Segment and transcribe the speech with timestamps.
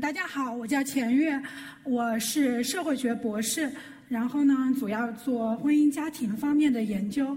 [0.00, 1.38] 大家好，我叫钱月，
[1.84, 3.70] 我是社会学博士，
[4.08, 7.36] 然后呢，主要做婚姻家庭方面的研究。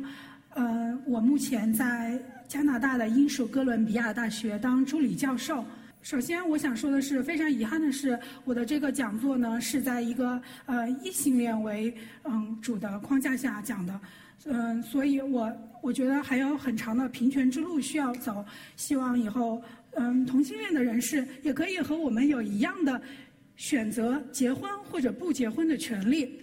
[0.52, 5.66] 呃，我目前在加拿大的英属哥伦比亚大学当助理教授。
[6.02, 11.94] 首先，我想说的是，非常遗憾的是，我的这个讲座呢是在一个呃异性恋为
[12.24, 14.00] 嗯主的框架下讲的，
[14.46, 15.52] 嗯，所以我
[15.82, 19.64] 我觉得还有很长的平权之路需要走，希望以后。
[19.96, 23.00] 嗯，同性恋的人士也可以和我们有一样的
[23.58, 26.42] 选择结婚或者不结婚的权利。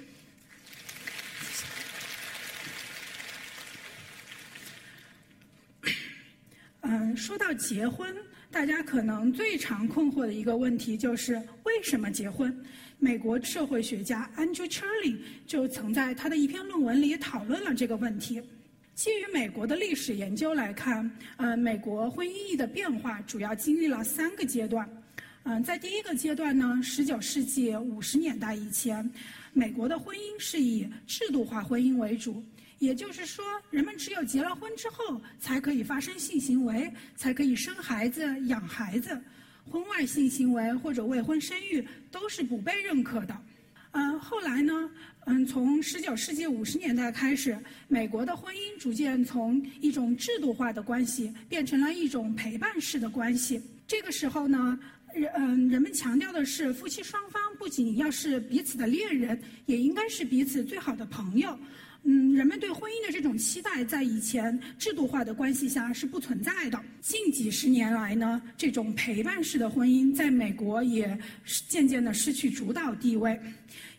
[6.83, 8.15] 嗯，说到结婚，
[8.53, 11.35] 大家可能最常困惑的一个问题就是
[11.65, 12.57] 为什么结婚？
[13.03, 18.43] 美国社会学家 Andrew c h r l i 就曾在他的一篇论文里讨论了这个问题。
[18.95, 24.87] 基于美国的历史研究来看，呃，美国婚姻意义的变化主要经历了三个阶段。
[25.45, 29.11] 嗯，在第一个阶段呢，十九世纪五十年代以前，
[29.55, 32.45] 美国的婚姻是以制度化婚姻为主，
[32.81, 39.19] 也就是说，人们只有结了婚之后才可以发生性行为，才可以生孩子、养孩子，
[39.71, 43.37] 婚外性行为或者未婚生育都是不被认可的。
[43.93, 44.91] 嗯，后来呢？
[45.27, 47.57] 嗯，从十九世纪五十年代开始，
[47.89, 53.61] 美国的婚姻逐渐从一种制度化的关系变成了一种陪伴式的关系。
[53.87, 54.79] 这个时候呢，
[55.13, 61.57] 人嗯，人们强调的是夫妻双方不仅要是彼此的恋人，也应该是彼此最好的朋友。
[62.05, 66.81] 嗯，人们对婚姻的这种期待，在以前制度化的关系下是不存在的。
[67.01, 71.19] 近几十年来呢，这种陪伴式的婚姻在美国也
[71.69, 73.39] 渐渐的失去主导地位。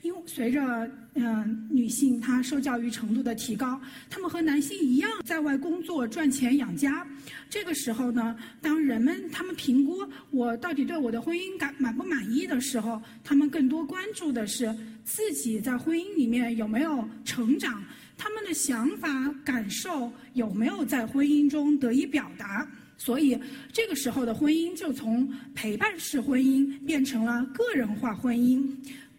[0.01, 3.79] 因为随着嗯女性她受教育程度的提高，
[4.09, 7.05] 她们和男性一样在外工作赚钱养家。
[7.49, 9.99] 这个时候呢，当人们他们评估
[10.31, 14.73] 我到底对我的婚姻感满不满意的时候，他们更多关注的是
[15.03, 17.83] 自己在婚姻里面有没有成长，
[18.17, 22.67] 他们的想法感受有没有在婚姻中得以表达。
[22.97, 23.37] 所以
[23.73, 28.63] 这个时候的婚姻就从陪伴式婚姻变成了个人化婚姻。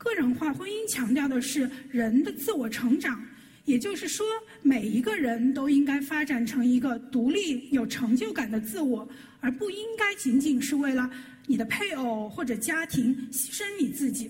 [0.02, 3.24] 个人化婚姻强调的是人的自我成长，
[3.66, 4.26] 也就是说，
[4.60, 9.08] 每一个人都应该发展成一个独立、有成就感的自我，
[9.38, 11.08] 而不应该仅仅是为了
[11.46, 14.28] 你的配偶或者家庭牺牲你自己。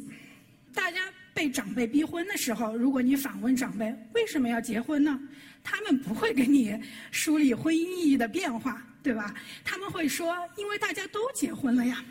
[0.74, 1.00] 大家
[1.32, 5.18] 被长辈逼婚的时候，如果你反问长辈为什么要结婚呢？
[5.64, 6.78] 他们不会给你
[7.10, 9.34] 梳理婚姻意义的变化，对吧？
[9.64, 12.04] 他们会说，因为大家都结婚了呀。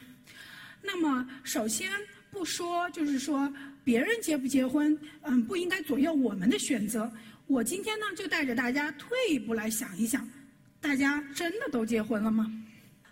[0.81, 1.91] 那么，首先。
[2.31, 3.51] 不说，就是说
[3.83, 7.11] 别人结不结婚，嗯，不应该左右我们的选择。
[7.45, 10.27] 我今天呢，就带着大家退一步来想一想，
[10.79, 12.49] 大家真的都结婚了吗？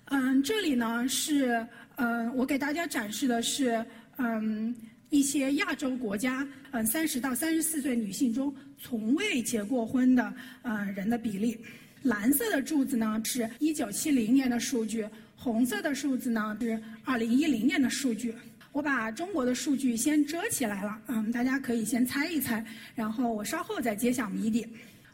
[0.06, 3.86] 嗯，这里呢是，嗯，我给大家展示的是，
[4.18, 4.74] 嗯，
[5.10, 11.60] 一些亚洲国家，嗯，三十到三十四岁女性中从未结过婚的，嗯，人的比例。
[12.02, 18.34] 蓝色的柱子呢是一九七零年的数据，红色的数字呢是二零一零年的数据。
[18.72, 22.64] 我把中国的数据先遮起来了，嗯，大家可以先猜一猜，
[22.94, 24.66] 然后我稍后再揭晓谜底。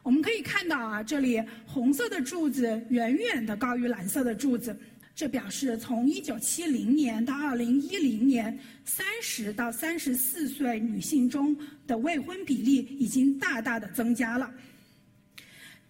[0.04, 4.78] 我们可以看到啊，这里红色的柱子远远的高于蓝色的柱子，
[5.16, 11.58] 这表示从一九七零年到二零一零年三十到三十四岁女性中
[11.88, 14.54] 的未婚比例已经大大的增加了。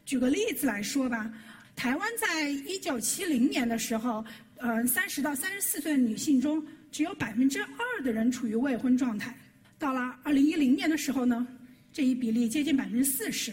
[0.06, 1.34] 举个例子来说吧，
[1.76, 4.24] 台湾在一九七零年的时候，
[4.58, 6.64] 嗯三十到三十四岁女性中。
[6.96, 9.36] 只有百分之二的人处于未婚状态，
[9.78, 11.46] 到了二零一零年的时候呢，
[11.92, 13.52] 这一比例接近百分之四十。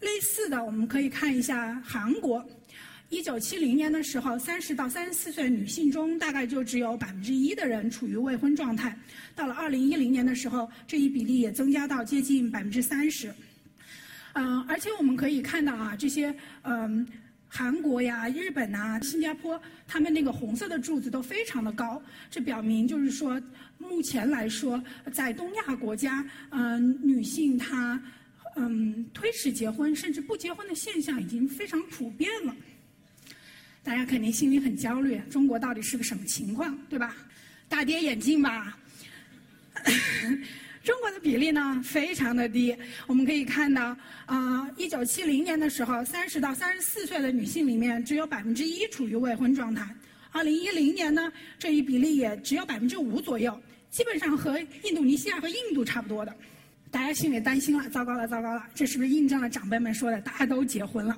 [0.00, 2.42] 类似的，我们可以看一下韩国，
[3.10, 8.98] 一九七零年的时候，三十到三十四岁女性中大概就只有百分之一的人处于未婚状态，
[9.34, 13.30] 到了二零一零年的时候，这一比例也增加到接近百分之三十。
[14.32, 17.06] 嗯，而且我们可以看到啊，这些嗯。
[17.48, 22.00] 韩国呀、日本呐、新加坡，他们那个红色的柱子都非常的高，
[22.30, 23.40] 这表明就是说，
[23.78, 28.00] 目前来说，在东亚国家，嗯，女性她，
[28.56, 32.54] 嗯，推迟结婚甚至不结婚的现象已经非常普遍了。
[33.82, 37.16] 大家肯定心里很焦虑，中国到底是个什么情况，对吧？
[37.68, 38.78] 大跌眼镜吧。
[40.88, 42.74] 中国的比例呢非常的低，
[43.06, 43.94] 我们可以看到，
[44.24, 49.86] 啊，一九七零年的时候，三十到三十四岁的女性里面只有百分之一处于未婚状态，
[50.32, 53.54] 二零一零年呢，这一比例也只有百分之五左右，
[53.90, 56.34] 基本上和印度尼西亚和印度差不多的，
[56.90, 61.14] 大家心里担心了，糟糕了，糟糕了，这是不是印证了长辈们说的，大家都结婚了？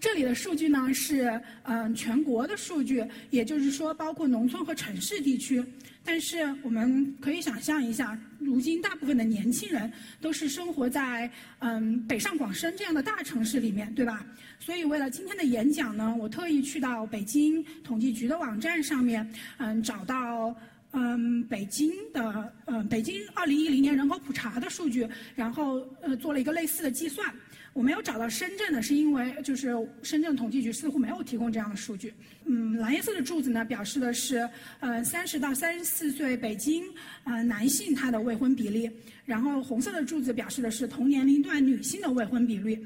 [0.00, 5.62] 这里的数据呢是嗯全国的数据，也就是说包括农村和城市地区。
[6.02, 14.24] 但是我们可以想象一下，如今大部分的年轻人都是生活在嗯北上广深这样的大城市里面，对吧？
[14.58, 20.56] 所以为了今天的演讲呢，我特意去到北京统计局的网站上面，嗯找到
[20.92, 25.06] 嗯北京的嗯北京二零一零年人口普查的数据，
[25.36, 27.30] 然后呃做了一个类似的计算。
[27.72, 32.12] 我没有找到深圳的，是因为就是深圳统计局似乎没有提供这样的数据。
[32.44, 34.48] 嗯，蓝颜色的柱子呢，表示的是
[34.80, 36.84] 呃三十到三十四岁北京
[37.24, 38.90] 呃男性他的未婚比例，
[39.24, 42.78] 然后红色的柱子表示的是同年龄段女性的未婚比率。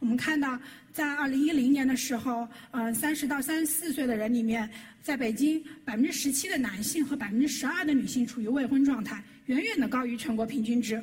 [0.00, 0.58] 我们看到，
[0.92, 4.68] 在二零一零年的时候，呃三十到三十四岁的人里面，
[5.02, 11.00] 在北京百分之十七的男性和百分之十二的女性处于未婚状态，远远的高于全国平均值。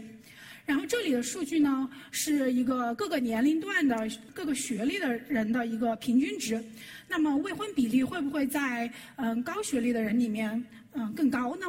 [0.70, 6.64] 然后这里的数据呢，是一个各个年龄段的各个学历的人的一个平均值。
[7.08, 11.66] 那么未婚比例会不会在嗯高学历的人里面嗯更高呢？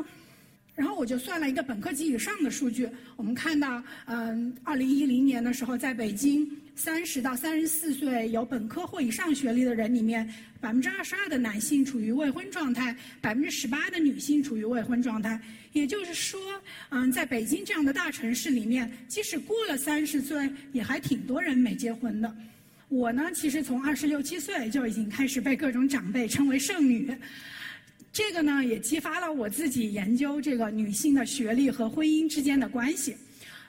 [0.74, 2.86] 然后我就算了一个本科及以上的数据，
[3.16, 6.46] 我们看到嗯二零一零年的时候，在北京。
[6.82, 10.26] 三十到三十四岁有本科或以上学历的人里面，
[10.62, 15.38] 百分之二十二的男性处于未婚状态，百分之十八的女性处于未婚状态。
[15.74, 16.40] 也就是说，
[16.88, 22.34] 嗯，在北京这样的大城市里面，即使过了三十岁，也还挺多人没结婚的。
[22.88, 27.14] 我呢，其实从二十六七岁就已经开始被各种长辈称为剩女，
[28.10, 33.14] 这个呢，也激发了我自己研究这个女性的学历和婚姻之间的关系。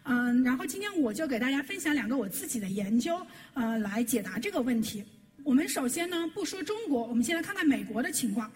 [0.04, 3.20] 嗯，然后今天我就给大家分享两个我自己的研究，
[3.54, 5.04] 呃，来解答这个问题。
[5.44, 8.52] 我们首先呢，不说中国，我们先来看看美国的情况。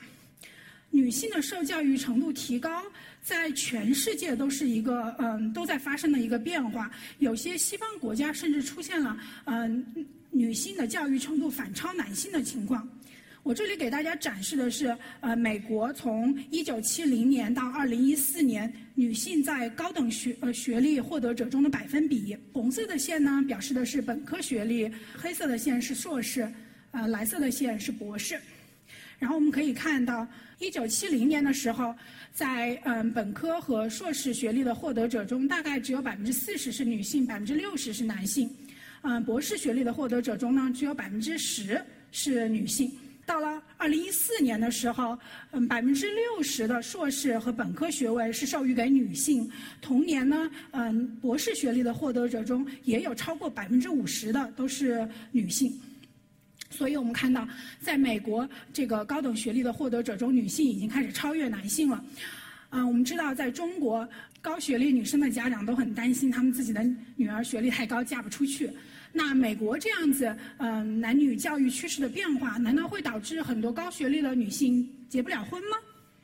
[0.91, 2.83] 女性的受教育程度提高，
[3.21, 6.89] 在全世界都是一个嗯都在发生的一个变化。
[7.19, 9.85] 有些西方国家甚至出现了嗯
[10.31, 12.87] 女性的教育程度反超男性的情况。
[13.45, 22.35] 我这里给大家展示的是，呃，美国从一九七零年到二零一四年，女性在高等学呃学历获得者中的百分比。
[22.51, 26.51] 红色的线呢，表示的是本科学历；黑色的线是硕士，
[26.89, 28.35] 呃，蓝色的线是博士。
[29.19, 30.27] 然后我们可以看到，
[30.57, 31.93] 一九七零年的时候，
[32.33, 38.49] 在嗯本科和硕士学历的获得者中，大概只有百分之四十是女性，百分之六十是男性。
[39.03, 41.79] 嗯，博士学历的获得者中呢，只有百分之十
[42.11, 42.91] 是女性。
[43.25, 45.17] 到了二零一四年的时候，
[45.51, 49.49] 嗯，百分之六十的硕士和本科学位是授予给女性。
[49.81, 55.73] 同年呢，嗯，博士学历的获得者中也有超过百分之五十的都是女性。
[56.69, 57.47] 所以我们看到，
[57.79, 62.03] 在美国这个高等学历的获得者中，女性已经开始超越男性了。
[62.69, 64.07] 啊，我们知道，在中国
[64.41, 66.83] 高学历女生的家长都很担心，他们自己的
[67.15, 68.69] 女儿学历太高，嫁不出去。
[69.17, 75.77] 那美国这样子，嗯，男女教育趋势的变化，难道会导致很多高学历的女性结不了婚吗？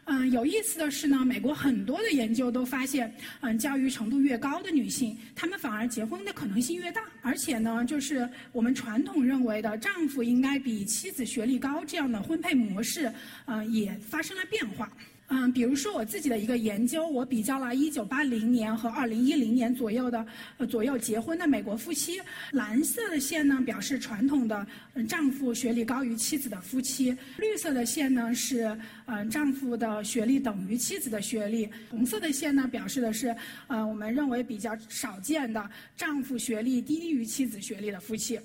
[0.04, 7.02] 嗯，有意思的是呢，美国很多的研究都发现，嗯，教育程度越高的女性，她们反而结婚的可能性越大。
[7.22, 13.10] 而且呢，就是我们传统认为的丈夫应该比妻子学历高这样的婚配模式，
[13.46, 14.92] 嗯，也发生了变化。
[15.34, 20.28] 嗯，比如说我自己的一个研究，我比较了1980年和2010年左右的
[20.70, 22.20] 左右结婚的美国夫妻，
[22.52, 24.68] 蓝色的线呢表示传统的
[25.08, 33.34] 丈夫学历高于妻子的夫妻，绿色的线呢是嗯丈夫的学历等于妻子的学历，红色的线呢表示的是
[33.68, 38.38] 呃我们认为比较少见的丈夫学历低于妻子学历的夫妻。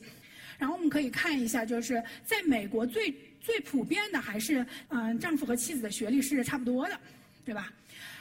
[0.57, 3.12] 然后我们可以看一下，就是在美国最。
[3.47, 6.99] 最普遍的还是，嗯，丈夫和妻子的学历是差不多的，
[7.45, 7.73] 对吧？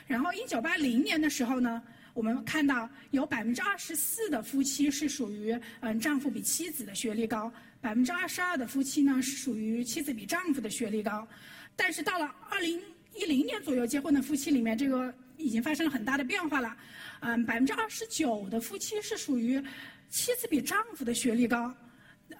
[0.06, 1.82] 然后一九八零年的时候呢，
[2.14, 7.52] 我们看到有百分之二十四的夫妻是属于，嗯，丈夫比妻子的学历高，
[7.82, 11.28] 百分之二十二的夫妻呢是属于妻子比丈夫的学历高。
[11.76, 12.80] 但是到了二零
[13.16, 16.78] 一零年左右结婚的夫妻里面，这个已经发生了很大的变化了，
[17.22, 19.60] 嗯，百分之二十九的夫妻是属于
[20.08, 21.76] 妻子比丈夫的学历高。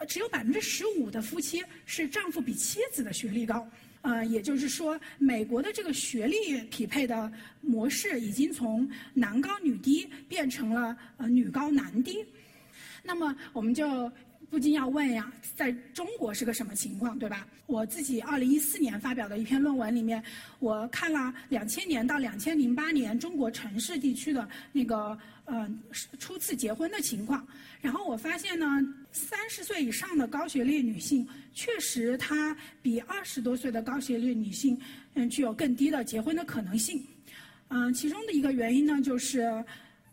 [0.08, 3.68] 只有百分之十五的夫妻是丈夫比妻子的学历高，
[4.02, 12.26] 呃，也就是说，美国的这个学历匹配的模式已经从男高女低变成了呃女高男低。
[13.04, 14.12] 那么，我们就
[14.50, 17.48] 不禁要问呀，在中国是个什么情况，对吧？
[17.68, 20.22] 我自己二零一四年发表的一篇论文里面，
[20.60, 25.70] 我看了两千年到两千零八年中国城市地区的那个呃
[26.20, 27.48] 初次结婚的情况，
[27.82, 28.68] 然后我发现呢。
[29.16, 34.78] 三十岁以上的高学历女性，确实她比二十多岁的高学历女性，
[35.14, 37.02] 嗯，具有更低的结婚的可能性。
[37.70, 39.64] 嗯，其中的一个原因呢，就是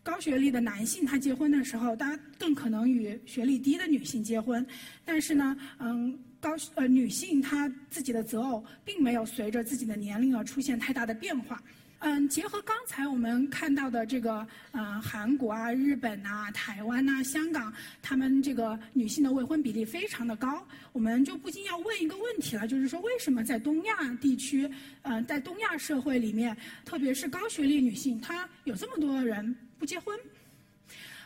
[0.05, 4.65] 高学历的男性他结婚的时候，他更可能与学历低的女性结婚。
[5.05, 11.61] 但是呢，嗯，高呃女性她自己的择偶并没有随着自己的年龄而出现太大的变化。
[12.05, 24.69] 嗯，结合刚才我们看到的这个，呃，韩国啊、日本啊、台湾呐、香港，他们这个女性的未婚比例非常的高，我们就不禁要问一个问题了，就是说，为什么在东亚地区，
[25.03, 30.19] 呃，在东亚社会里面，特别是高学历女性，她有这么多人不结婚？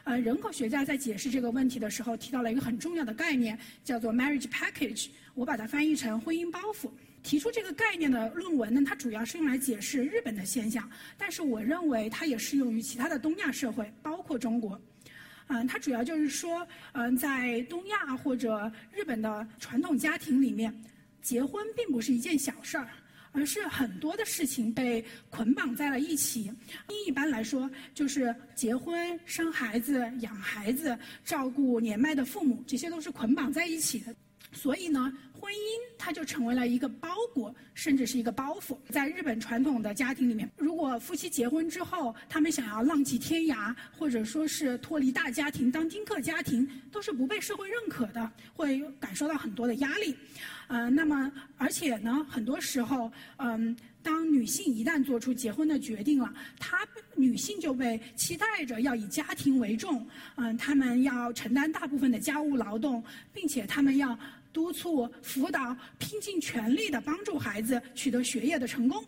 [0.04, 6.90] 呃，人口学家在解释这个问题的时候，提到了一个很重要的概念，叫做 marriage package，我把它翻译成婚姻包袱。
[7.26, 14.80] 提出这个概念的论文呢，它主要是用来解释日本的现象，但是我认为它也适用于其他的东亚社会，包括中国。
[15.48, 20.72] 嗯，它主要就是说，嗯，在东亚或者日本的传统家庭里面，
[21.20, 22.88] 结婚并不是一件小事儿，
[23.32, 26.52] 而是很多的事情被捆绑在了一起。
[27.08, 34.14] 一般来说，就是结婚、生孩子、养孩子、照顾年迈的父母，这些都是捆绑在一起的。
[34.52, 35.12] 所以呢。
[35.38, 35.58] 婚姻，
[35.98, 38.76] 它就成为了一个包裹，甚至是一个包袱。
[38.88, 50.16] 在日本传统的家庭里面，如果夫妻结婚之后，他们想要浪迹天涯，或者说是脱离大家庭当丁克家庭，都是不被社会认可的，会感受到很多的压力。
[50.68, 53.76] 呃，那么而且呢，很多时候，嗯，
[54.06, 56.86] 当女性一旦做出结婚的决定了，她
[57.16, 63.02] 女性就被期待着要以家庭为重，嗯，她们要承担大部分的家务劳动，
[63.34, 64.16] 并且她们要。
[64.52, 69.04] 督促、辅导、拼尽全力的帮助孩子取得学业的成功。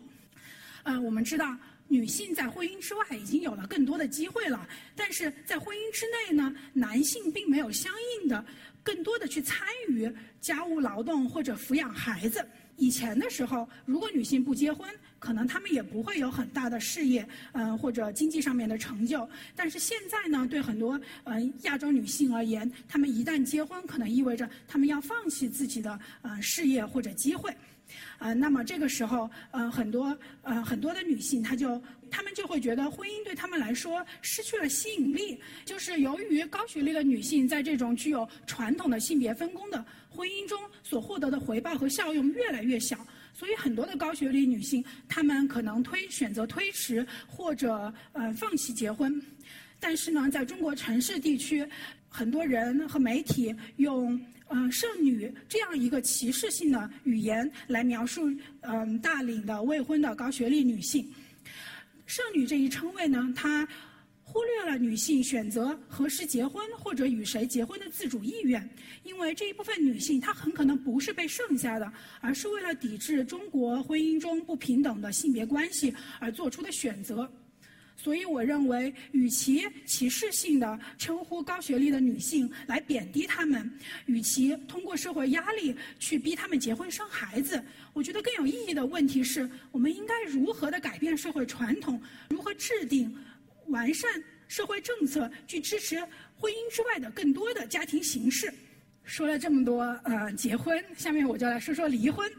[0.83, 7.91] 嗯，我们知道女性在婚姻之外已经有了更多的机会了，但是在婚姻之内呢，男性并没有相
[8.21, 8.45] 应的
[8.83, 10.07] 更多的去参与
[10.39, 12.47] 家务劳动或者抚养孩子。
[12.79, 19.29] 以前的时候，如果女性不结婚，可能她们也不会有很大的事业，嗯，或者经济上面的成就。
[19.55, 27.53] 但是现在呢，对很多嗯亚洲女性而言，她们一旦结婚，可能意味着她们要放弃自己的呃事业或者机会，
[28.17, 43.05] 呃，那么这个时候，呃，很多呃很多的女性，她就她们就会觉得婚姻对她们来说失去了吸引力，就是由于高学历的女性在这种具有传统的性别分工的婚姻中所获得的回报和效用越来越小。
[43.33, 49.21] 所以很多的高学历女性，她们可能推选择推迟或者呃放弃结婚，
[49.79, 51.65] 但是呢，在中国城市地区，
[52.09, 58.29] 很多人和媒体用嗯剩女这样一个歧视性的语言来描述
[58.61, 61.07] 嗯大龄的未婚的高学历女性。
[62.05, 63.65] 剩女这一称谓呢，它。
[64.31, 68.69] 忽略了女性选择何时结婚或者与谁结婚的自主意愿，
[69.01, 77.27] 因为这一部分女性她很可能不是被剩下的，而是为了抵制中国婚姻中不平等的性别关系而做出的选择。
[77.97, 83.69] 所以，我认为，与其歧视性的称呼高学历的女性来贬低她们，
[84.05, 87.61] 与其通过社会压力去逼她们结婚生孩子，
[87.93, 93.11] 我觉得更有意义的问题是我们应该如何的改变社会传统，如何制定。
[93.69, 94.09] 完善
[94.47, 95.97] 社会政策，去支持
[96.35, 98.53] 婚姻之外的更多的家庭形式。
[99.03, 102.29] 说了这么多，呃，结婚，下面我就来说说离婚。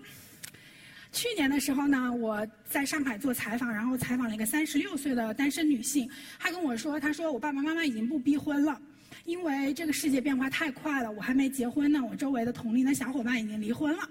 [1.12, 6.08] 去年的时候呢，我在上海做采访，然后采访了一个三十六岁的单身女性，
[6.38, 8.80] 她跟我说，她说我爸爸妈妈已经不逼婚了，
[9.24, 14.08] 因为这个世界变化太快了，我还没结婚呢，我周围的同龄的小伙伴已经离婚了。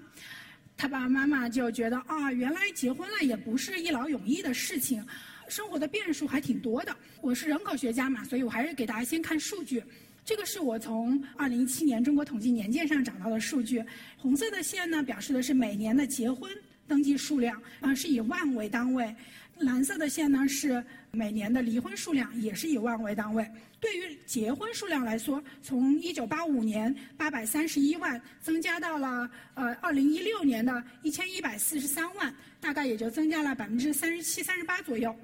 [0.76, 5.02] 她爸爸妈妈就觉得啊，原来结婚了也不是一劳永逸的事情。
[5.50, 6.96] 生活的变数还挺多的。
[7.20, 9.82] 我是人口学家嘛，所以我还是给大家先看数据。
[10.24, 13.84] 这个是我从二零一七年中国统计年鉴上找到的数据。
[14.16, 16.48] 红色的线呢，表示的是每年的结婚
[16.86, 19.12] 登记数量，啊，是以万为单位。
[19.58, 23.46] 蓝色的线呢是每年的离婚数量，也是以万为单位。
[23.78, 35.14] 对于结婚数量来说，从一九八五年八百三十一万增加到了呃二零一六年的一千一百四十三万，大概也就增加了百分之三十七、三十八左右。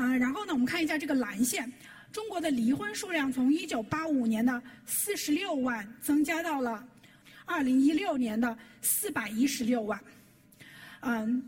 [0.00, 1.70] 嗯，然后呢，我们看一下这个蓝线，
[2.12, 6.86] 中国的离婚数量从一九八五年的四十六万增加到了
[7.44, 10.00] 二零一六年的四百一十六万，
[11.00, 11.42] 嗯，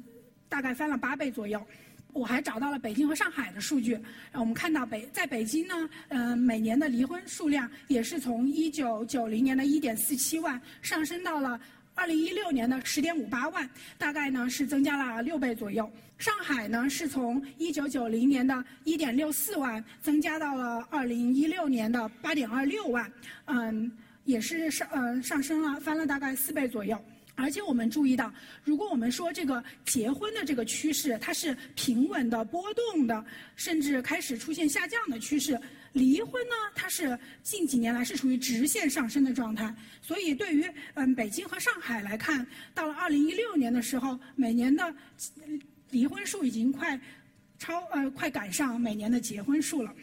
[0.48, 1.64] 大概翻了八倍左右。
[2.12, 3.96] 我还找到了北京和上海的数据，
[4.32, 11.60] 我们看到北在北京呢，嗯，每年的离婚数量也是从一九九零年的一点四七万上升到了。
[11.94, 15.88] 二零一六年的十点五八万，大概呢是增加了六倍左右。
[16.20, 23.10] 上海呢是从一九九零年的一点六四万增加到了二零一六年的八点二六万，
[23.46, 23.90] 嗯，
[24.24, 27.02] 也是上呃上升了，翻了大概四倍左右。
[27.36, 28.30] 而且我们注意到，
[28.62, 33.24] 如果我们说这个结婚的这个趋势它是平稳的、波动的，
[33.56, 35.58] 甚至开始出现下降的趋势，
[35.94, 39.74] 离婚呢，它是近几年来是处于直线上升的状态。
[40.02, 44.94] 所以，对于嗯北京和上海来看，到了二零一六年的时候，每年的
[45.90, 46.98] 离婚数已经快
[47.58, 49.94] 超呃快赶上每年的结婚数了。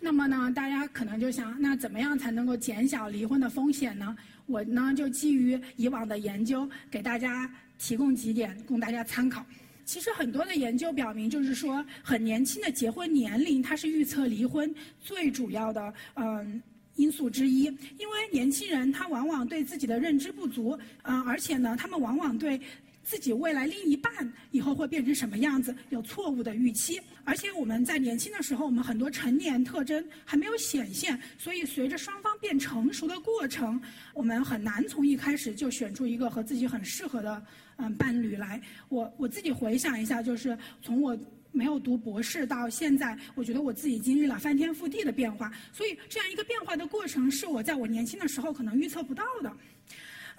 [0.00, 4.16] 那么呢，大家可能就想，那怎么样才能够减小离婚的风险呢？
[4.46, 9.44] 我呢就基于以往的研究，给大家提供几点供大家参考。
[9.84, 16.62] 其实很多的研究表明，就是说很年轻的结婚年龄，它是预测离婚最主要的嗯
[16.94, 17.64] 因素之一。
[17.64, 22.60] 因为年轻人他往往对自己的认知不足，嗯，而且呢，他们往往对。
[23.08, 24.12] 自己未来另一半
[24.50, 27.00] 以后会变成什么样子，有错误的预期。
[27.24, 33.80] 而且我们在年轻的时候，我们很多成年特征还没有显现，所以随着双方变成熟的过程，
[34.12, 37.42] 我们很难从一开始就选出一个和自己很适合的
[37.76, 38.60] 嗯伴侣来。
[38.90, 41.18] 我我自己回想一下，就是从我
[41.50, 45.50] 没有读博士到现在，我觉得我自己经历了翻天覆地的变化。
[45.72, 49.50] 所以这样一个变化的过程，是我在我年轻的时候可能预测不到的。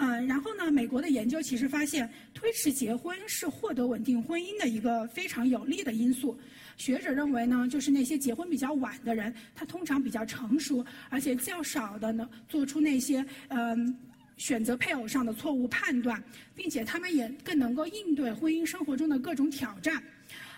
[0.01, 0.71] 嗯，然后呢？
[0.71, 6.39] 美国的研究其实发现，推迟结婚是获得稳定婚姻的一个非常有利的因素。
[6.77, 13.93] 学者认为呢，就是那些结婚比较晚的人，他通常比较成熟，而且较少的呢做出那些嗯
[14.37, 16.23] 选择配偶上的错误判断，
[16.55, 20.01] 并且他们也更能够应对婚姻生活中的各种挑战。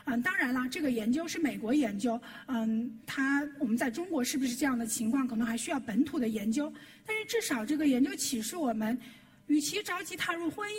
[0.05, 6.71] 嗯，当然了，这个研究是美国研究，嗯，它我们在中国是不是这样的情况，可能还需要本土的研究。
[7.07, 8.95] 但是至少这个研究启示我们。
[9.51, 10.74] 与其着急踏入婚姻，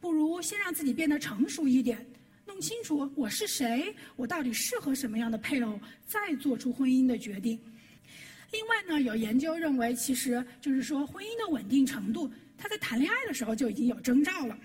[0.00, 2.04] 不如先让自己变得成熟一点，
[2.44, 5.78] 弄清楚我是谁，我到底适合什么样的配偶，
[6.08, 7.56] 再做出婚姻的决定。
[8.50, 12.28] 另外呢，有研究认为，其实就是说婚姻的稳定程度，
[12.58, 14.58] 他在谈恋爱的时候就已经有征兆了。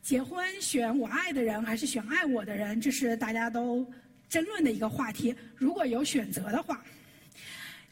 [0.00, 3.84] 结婚选我爱的人还是选爱我的人，这是大家都
[4.28, 5.34] 争论的一个话题。
[5.56, 6.84] 如果有选择的话。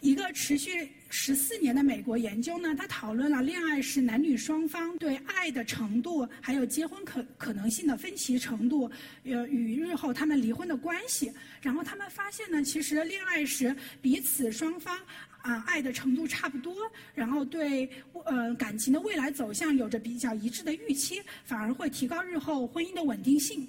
[0.01, 8.91] 一个持续十四年的美国研究呢，它讨论了恋爱时男女双方对爱的程度，还有结婚可可能性的分歧程度，
[9.25, 11.33] 呃，与日后他们离婚的关系。
[11.63, 14.97] 然后他们发现呢，其实恋爱时彼此双方
[15.43, 16.75] 啊爱的程度差不多，
[17.15, 17.89] 然后对
[18.27, 23.67] 呃感情的未来走向有着比较一致的预期，反而会提高日后婚姻的稳定性。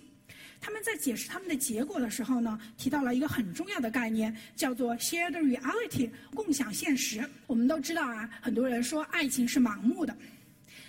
[0.60, 7.24] 他们在解释他们的结果的时候呢，提到了一个很重要的概念，叫做 shared reality，共享现实。
[7.46, 10.16] 我们都知道啊，很多人说爱情是盲目的，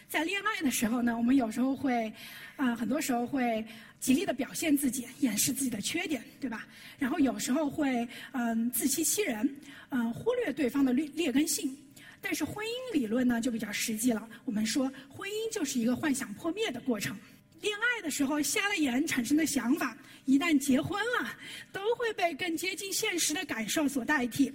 [0.08, 2.12] 在恋爱的时候呢，我们有时候会，
[2.56, 3.64] 啊，很多时候会
[4.00, 6.66] 极力的表现自己，掩饰自己的缺点，对吧？
[6.98, 9.56] 然后有时候会，嗯，自欺欺人，
[9.90, 11.76] 嗯，忽略对方的劣劣根性。
[12.20, 14.28] 但是婚姻理论呢，就比较实际了。
[14.44, 17.16] 我们说，婚姻就是一个幻想破灭的过程。
[17.60, 21.30] 恋爱的时候瞎了眼产生的想法，一旦结婚了，
[21.72, 24.52] 都会被更接近现实的感受所代替。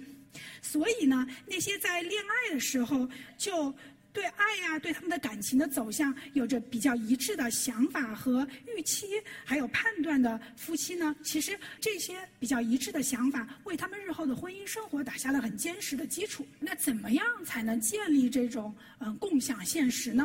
[0.62, 3.72] 所以呢，那些在恋爱的时候就
[4.12, 9.06] 对爱呀、对他们的感情的走向有着比较一致的想法和预期，
[9.44, 16.46] 还有判断的夫妻呢，其实这些比较一致的想法为他们日后的婚姻生活打下了很坚实的基础。
[16.58, 20.24] 那怎么样才能建立这种嗯共享现实呢？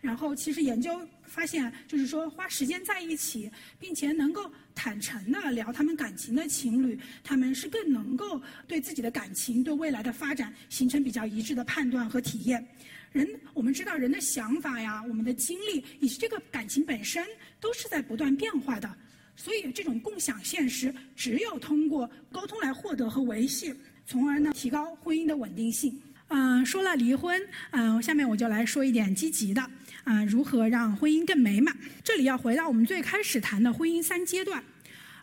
[0.00, 12.66] 然后，其实研究发现，就是说花时间在一起，并且能够坦诚的聊他们感情的情侣，他们是更能够对自己的感情、对未来的发展形成比较一致的判断和体验。
[13.12, 17.24] 人，我们知道人的想法呀，我们的经历以及这个感情本身
[17.60, 18.92] 都是在不断变化的，
[19.36, 23.74] 所以这种共享现实，只有通过沟通来获得和维系，
[24.06, 26.00] 从而呢提高婚姻的稳定性。
[26.28, 29.68] 嗯，说了离婚，嗯，下面我就来说一点积极的。
[30.04, 31.76] 啊，如何让婚姻更美满？
[32.02, 34.62] 这里要回到我们最开始谈的婚姻三阶段。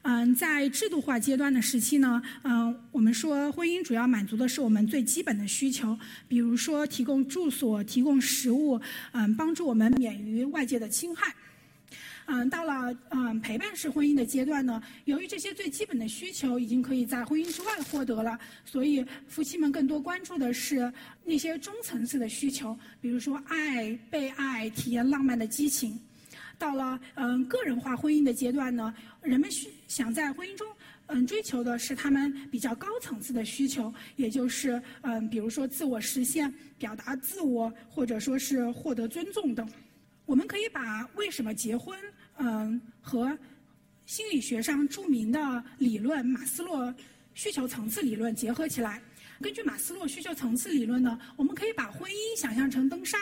[0.04, 8.80] 嗯，在制度化阶段的时期呢，嗯，我们说婚姻主要满足的是我们最基本的需求，比如说提供住所、提供食物，
[9.12, 11.34] 嗯，帮助我们免于外界的侵害。
[12.30, 20.92] 嗯，到了嗯陪伴式婚姻的阶段呢，由于这些最基本的需求已经可以在婚姻之外获得了，所以夫妻们更多关注的是
[21.24, 25.98] 那些中层次的需求，比如说爱、被爱、体验浪漫的激情。
[26.60, 30.68] 到了嗯个人化婚姻的阶段呢，人们需想在婚姻中
[31.06, 39.66] 嗯追求的是他们比较高层次的需求，也就是嗯比如说自我实现、表达自我，或者说是获得尊重等。
[40.28, 41.98] 我们可以把为什么结婚？
[42.36, 43.36] 嗯，和
[44.06, 46.94] 心理学上著名的理论马斯洛
[47.34, 49.02] 需求层次理论结合起来。
[49.42, 53.20] 根据马斯洛需求层次理论呢，我们可以把婚姻想象成登山。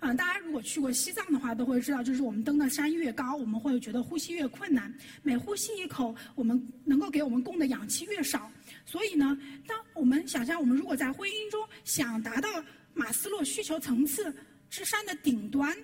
[0.00, 4.94] 嗯，大家如果去过西藏的话，都会知道，就是我们登的山越高，我们会觉得呼吸越困难。
[5.24, 8.48] 每呼吸一口，我们能够给我们供的氧气越少。
[8.86, 12.48] 所以呢，当我们想象我们如果在婚姻中想达到
[12.94, 14.32] 马斯洛需求层次
[14.70, 15.76] 之山的顶端，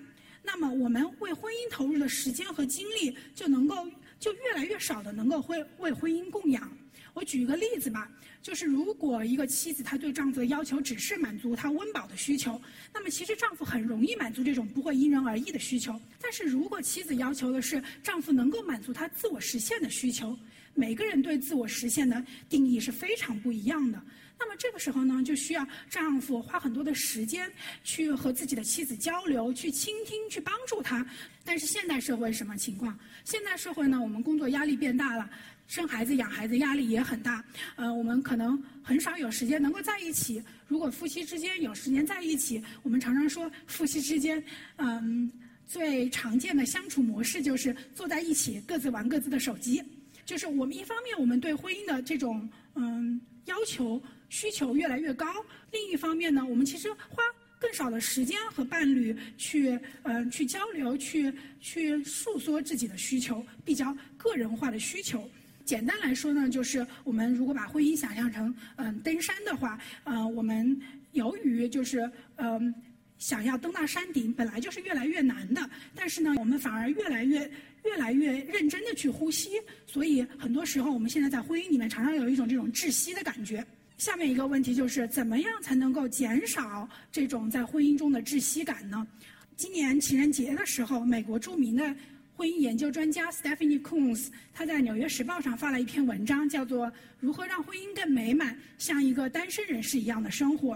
[0.45, 3.75] 那么我们为婚姻投入的时间和精力就能够
[4.19, 6.71] 就越来越少的能够会为婚姻供养。
[7.13, 12.61] 我举一个例子吧，就是如果一个妻子她对丈夫的要求只是满足他温饱的需求，
[12.93, 15.99] 那么其实丈夫很容易满足这种不会因人而异的需求。
[16.21, 20.37] 但是如果妻子要求的是丈夫能够满足她自我实现的需求，
[20.73, 24.01] 每个人对自我实现的定义是非常不一样的。
[24.37, 27.51] 那么这个时候呢，就需要丈夫花很多的时间
[27.83, 31.05] 去和自己的妻子交流，去倾听，去帮助她。
[31.43, 32.97] 但是现代社会什么情况？
[33.23, 35.29] 现代社会呢，我们工作压力变大了。
[35.67, 37.43] 生孩子、养孩子压力也很大，
[37.75, 40.39] 呃，我们可能很少有时间能够在一起。
[40.67, 44.43] 如果夫妻之间有时间在一起，我们常常说夫妻之间，
[44.75, 45.27] 嗯，
[45.65, 49.81] 最常见的相处模式就是坐在一起，各自玩各自的手机。
[50.23, 55.25] 就是我们一方面我们对婚姻的这种嗯要求需求越来越高，
[55.71, 57.23] 另一方面呢，我们其实花
[57.59, 65.29] 更少的时间和伴侣去嗯去交流，去去诉说自己的需求，比较个人化的需求。
[65.63, 70.79] 简单来说呢，就是我们如果把婚姻想象成嗯登山的话，呃，我们
[71.13, 72.73] 由于就是嗯
[73.17, 77.49] 想要登到山顶，本来就是越来越难的，但是呢，我们反而越来越
[77.83, 79.51] 越来越认真的去呼吸，
[79.87, 83.65] 所以很多时候我们现在在婚姻里面常常有一种这种窒息的感觉。
[83.97, 89.07] 下面一个问题就是，怎么样才能够减少这种在婚姻中的窒息感呢？
[89.55, 91.95] 今年情人节的时候，美国著名的。
[92.37, 96.87] 婚姻研究专家 Stephanie Coons，他在《纽约时报》上发了一篇文章，叫做
[97.21, 100.75] 《如何让婚姻更美满，像一个单身人士一样的生活》。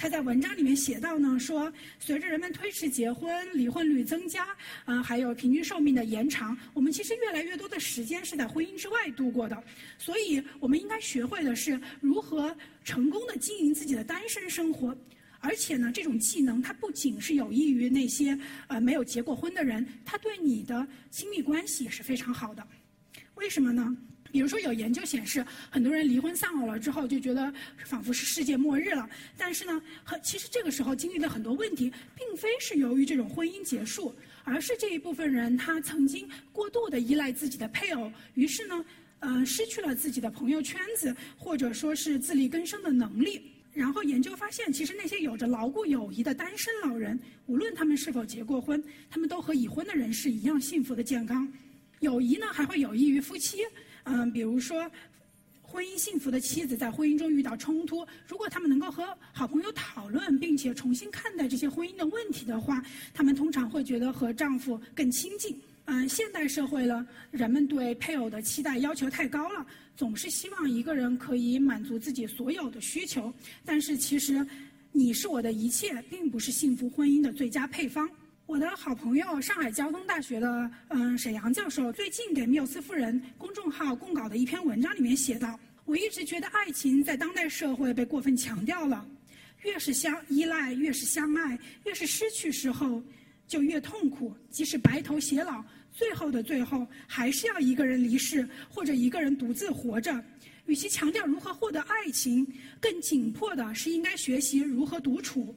[0.00, 4.46] 他在文章里面写到呢，说随着人们推迟结婚、离婚率增加，
[4.86, 9.62] 呃，还有平均寿命的延长，我们其实越来越多的时间是在婚姻之外度过的。
[9.98, 14.96] 所以，我们应该学会的是如何成功的经营自己的单身生活。
[15.38, 22.66] 而且呢，这种技能它不仅是有益于那些呃没有结过婚的人，它对你的亲密关系也是非常好的。
[23.34, 23.94] 为什么呢？
[24.30, 27.52] 比如说有研究显示，很多人离婚丧偶了之后，就觉得
[27.84, 29.08] 仿佛是世界末日了。
[29.36, 34.14] 但是呢，很其实这个时候经历了很多问题，并非是由于这种婚姻结束，
[34.44, 38.84] 而是这一部分人他曾经过度的依赖自己的配偶，于是呢，
[39.20, 43.42] 呃，失去了自己的朋友圈子，或者说是自力更生的能力。
[43.72, 51.50] 然后研究发现，其实那些有着牢固友谊的单身老人，无论他们是否结过婚，他们都和已婚的人是一样幸福的健康。
[52.00, 53.58] 友谊呢，还会有益于夫妻。
[54.04, 54.90] 嗯，比如说，
[55.62, 62.82] 婚姻幸福的妻子在婚姻中遇到冲突，如果他们能够和好朋友讨论，并且重新看待这些婚姻的问题的话，
[63.14, 65.56] 他们通常会觉得和丈夫更亲近。
[65.86, 73.32] 嗯，现代社会呢，人们对配偶的期待要求太高了，总是希望一个人可以满足自己所有的需求。
[73.64, 74.46] 但是其实，
[74.92, 78.08] 你是我的一切，并不是幸福婚姻的最佳配方。
[78.50, 89.06] 我的好朋友，上海交通大学的嗯沈阳教授，最近给缪斯夫人公众号供稿的一篇文章里面写道：“我一直觉得爱情在当代社会被过分强调了，
[89.62, 93.00] 越是相依赖，越是相爱，越是失去时候
[93.46, 95.62] 就越痛苦，即使白头偕老。”
[95.94, 100.12] 最后的最后，还是要一个人离世，或者一个人独自活着。
[100.66, 102.44] 与其强调如何获得爱情，
[102.80, 105.54] 更紧迫的是应该学习如何独处。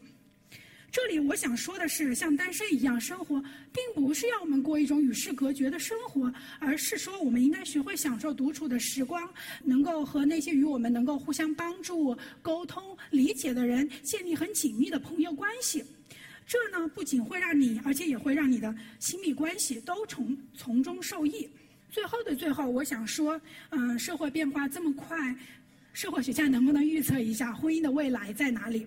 [0.94, 9.28] 这里我想说的是，像单身一样生活，并不是要我们过一种与世隔绝的生活，而是说我们应该学会享受独处的时光，
[9.64, 15.84] 能够和那些与我们能够互相帮助、沟通、理解的人建立很紧密的朋友关系。
[16.46, 21.50] 这呢，不仅会让你，而且也会让你的亲密关系都从从中受益。
[21.90, 25.36] 最后的最后，我想说，嗯，社会变化这么快，
[25.92, 28.86] 社会学家能不能预测一下婚姻的未来在哪里？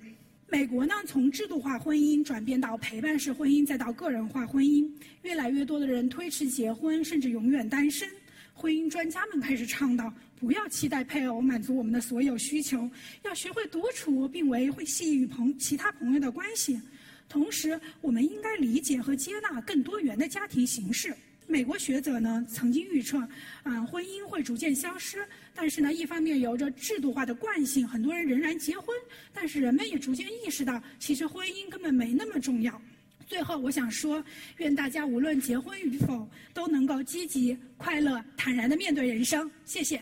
[0.49, 4.89] 美国呢，从制度化婚姻转变到陪伴式婚姻，再到个人化婚姻，
[5.23, 8.09] 越来越多的人推迟结婚，甚至永远单身。
[8.55, 12.89] 婚姻专家们开始倡导，不要期待配偶满足我们的所有需求，
[13.25, 16.81] 要学会独处，并维护系与朋其他朋友的关系。
[17.29, 21.13] 同时，我们应该理解和接纳更多元的家庭形式。
[21.49, 23.19] 美国学者呢曾经预测，
[23.65, 25.27] 嗯，婚姻会逐渐消失。
[25.55, 28.95] 但是呢，一方面有着制度化的惯性，很多人仍然结婚。
[29.33, 32.81] 但是人们也逐渐意识到，其实婚姻根本没那么重要。
[33.27, 34.23] 最后，我想说，
[34.59, 39.51] 愿大家无论结婚与否，都能够积极、快乐、坦然地面对人生。
[39.65, 40.01] 谢谢。